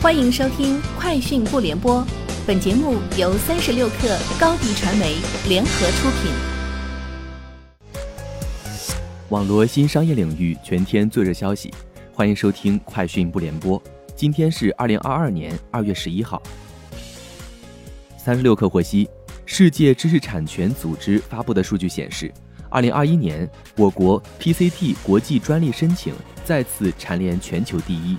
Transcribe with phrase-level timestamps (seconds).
[0.00, 2.00] 欢迎收听《快讯不联播》，
[2.46, 5.16] 本节目由三十六克高低传媒
[5.48, 6.30] 联合出品。
[9.30, 11.74] 网络新商业领域全天最热消息，
[12.12, 13.76] 欢迎收听《快讯不联播》。
[14.14, 16.40] 今天是二零二二年二月十一号。
[18.16, 19.08] 三十六克获悉，
[19.46, 22.32] 世界知识产权组织发布的数据显示，
[22.70, 28.16] 二零二一年我国 PCT 国际专利申请再次蝉联全球第一。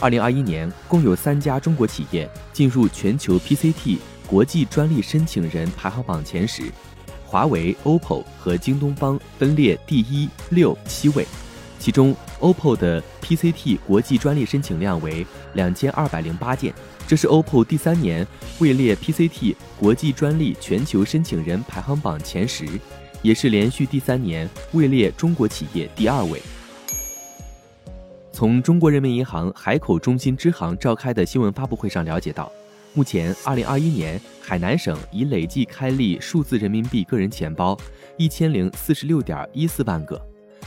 [0.00, 6.64] 二零二一年，共有三家中国企业进入全球 PCT 国际专利申请人排行榜前十，
[7.24, 11.26] 华为、OPPO 和京东方分列第一、六、七位。
[11.78, 16.72] 其中，OPPO 的 PCT 国际专利申请量为两千二百零八件，
[17.06, 18.26] 这是 OPPO 第三年
[18.58, 22.66] 位列 PCT 国际专利全球申请人排行榜前十，
[23.20, 26.40] 也是连续第三年位列中国企业第二位。
[28.34, 32.50] 从中国人民银行海口中心支行召开的新闻发布会上了解到，
[32.92, 37.78] 目前2021年海南省已累计开立数字人民币个人钱包
[38.16, 40.20] 一千零四十六点一四万个，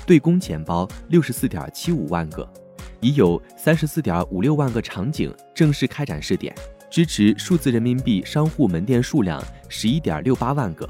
[0.06, 2.50] 对公钱包六十四点七五万个，
[3.02, 6.56] 已有三十四点五六万个场景正式开展试点，
[6.90, 10.90] 支持数字人民币商户门店数量十一点六八万个。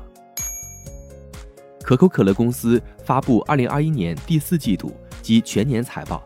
[1.82, 6.24] 可口可乐公司发布2021年第四季度及全年财报。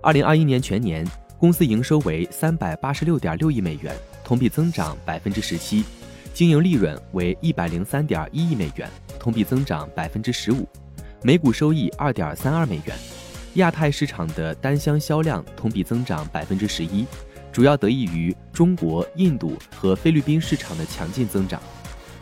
[0.00, 1.04] 二零二一年全年，
[1.38, 5.82] 公司营收为三百八十六点六亿美元，同比增长百分之十七；
[6.32, 10.64] 经营利润为一百零三点一亿美元，同比增长百分之十五；
[11.20, 12.96] 每股收益二点三二美元。
[13.54, 17.04] 亚太市场的单箱销量同比增长百分之十一，
[17.50, 21.60] 主要得益于中国、印度和菲律宾市场的强劲增长。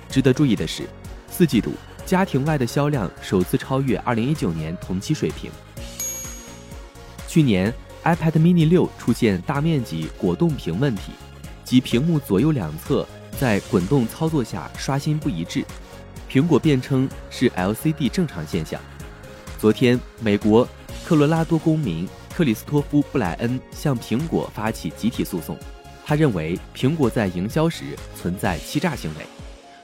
[0.08, 0.84] 值得注意的是，
[1.28, 1.72] 四季度
[2.06, 5.50] 家庭外的销量首次超越二零一九年同期水平。
[7.28, 7.72] 去年
[8.04, 11.12] iPad Mini 六出现大面积果冻屏问题，
[11.64, 13.06] 即屏幕左右两侧
[13.38, 15.64] 在滚动操作下刷新不一致。
[16.30, 18.80] 苹果辩称是 LCD 正常现象。
[19.58, 20.68] 昨天，美国
[21.04, 25.56] 科罗拉多公民克里斯托夫·布莱恩向苹果发起集体诉讼，
[26.04, 27.84] 他认为苹果在营销时
[28.14, 29.26] 存在欺诈行为。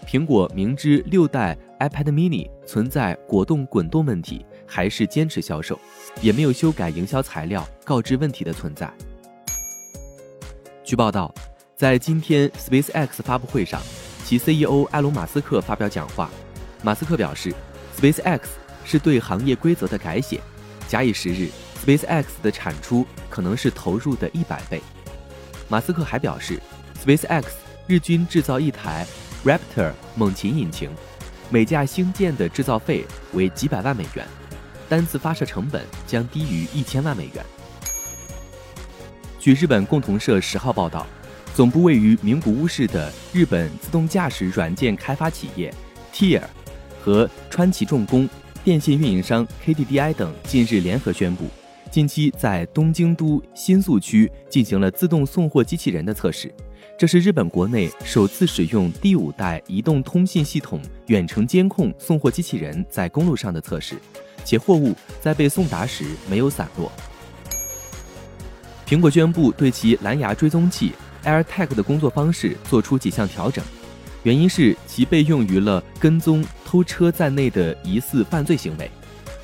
[0.07, 1.57] 苹果明知六代
[1.89, 4.47] iPad Mini 存在果冻滚动问题。
[4.65, 5.79] 还是坚持销售，
[6.23, 8.91] 也没有修改营销材料告知问题的存在。
[10.83, 11.31] 据报道，
[11.77, 13.83] 在今天 SpaceX 发布会上，
[14.25, 16.31] 其 CEO 埃隆·马斯克发表讲话。
[16.83, 17.55] 马斯克表示
[17.99, 18.41] ，SpaceX
[18.83, 20.41] 是对行业规则的改写。
[20.89, 21.51] 假以时日
[21.85, 24.81] ，SpaceX 的产出可能是投入的一百倍。
[25.69, 26.59] 马斯克还表示
[27.05, 27.45] ，SpaceX
[27.87, 29.07] 日均制造一台
[29.45, 30.89] Raptor 猛禽引擎，
[31.53, 33.05] 每架星舰的制造费
[33.35, 34.27] 为几百万美元。
[34.89, 37.45] 单次发射成本将低于一千万美元。
[39.39, 41.07] 据日本共同社十号报道，
[41.55, 45.73] 总部位于名古屋市的日本自动驾驶软件开发企业
[46.15, 46.43] TIER
[47.03, 48.27] 和川崎重工、
[48.65, 51.49] 电信运营商 KDDI 等近日联合宣布，
[51.91, 56.51] 近期在东京都新宿区进行了自动送货机器人的测试。
[57.03, 63.97] 这是日本国内首次使用第五代移动通信系统远程监控送货机器人在公路上的测试。
[64.45, 66.93] 且货物在被送达时没有散落。
[68.87, 70.93] 苹果宣布对其蓝牙追踪器
[71.25, 73.65] AirTag 的工作方式做出几项调整，
[74.23, 78.89] 原因是其被用于了跟踪、偷车在内的疑似犯罪行为。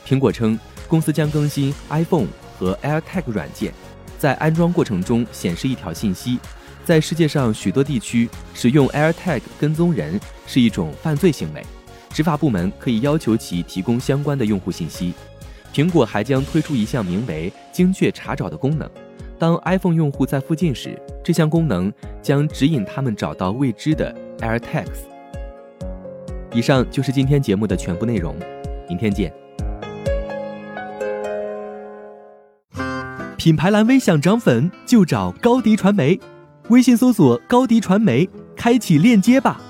[0.06, 3.74] 苹果称，公司将更新 iPhone 和 AirTag 软件，
[4.16, 6.38] 在安装过程中显示一条信息：
[6.88, 11.62] 在世界上许多地区，使用 AirTag 跟踪人是一种犯罪行为。
[12.08, 15.12] 执法部门可以要求其提供相关的用户信息。
[15.70, 18.88] 苹果还将推出一项名为“精确查找”的功能。
[19.38, 25.00] 当 iPhone 用户在附近时，这项功能将指引他们找到未知的 AirTags。
[26.54, 28.34] 以上就是今天节目的全部内容，
[28.88, 29.30] 明天见。
[33.36, 36.18] 品牌蓝 V 想涨粉就找高迪传媒，
[36.68, 39.60] 微信搜索高迪传媒，开启链接吧。